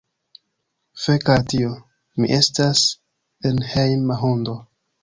[1.03, 1.69] Fek' al tio.
[2.17, 2.85] Mi estas
[3.53, 4.63] enhejma hundo